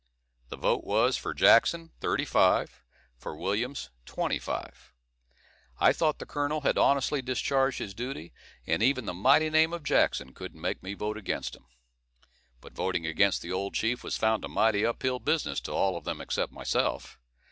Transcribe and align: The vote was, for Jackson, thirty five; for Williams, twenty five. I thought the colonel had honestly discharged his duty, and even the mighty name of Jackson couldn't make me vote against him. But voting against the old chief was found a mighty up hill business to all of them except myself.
The 0.49 0.57
vote 0.57 0.83
was, 0.83 1.15
for 1.15 1.31
Jackson, 1.31 1.91
thirty 1.99 2.25
five; 2.25 2.81
for 3.19 3.35
Williams, 3.35 3.91
twenty 4.07 4.39
five. 4.39 4.95
I 5.77 5.93
thought 5.93 6.17
the 6.17 6.25
colonel 6.25 6.61
had 6.61 6.75
honestly 6.75 7.21
discharged 7.21 7.77
his 7.77 7.93
duty, 7.93 8.33
and 8.65 8.81
even 8.81 9.05
the 9.05 9.13
mighty 9.13 9.51
name 9.51 9.73
of 9.73 9.83
Jackson 9.83 10.33
couldn't 10.33 10.59
make 10.59 10.81
me 10.81 10.95
vote 10.95 11.17
against 11.17 11.55
him. 11.55 11.67
But 12.61 12.73
voting 12.73 13.05
against 13.05 13.43
the 13.43 13.51
old 13.51 13.75
chief 13.75 14.03
was 14.03 14.17
found 14.17 14.43
a 14.43 14.47
mighty 14.47 14.83
up 14.83 15.03
hill 15.03 15.19
business 15.19 15.59
to 15.61 15.71
all 15.71 15.95
of 15.95 16.03
them 16.03 16.19
except 16.19 16.51
myself. 16.51 17.19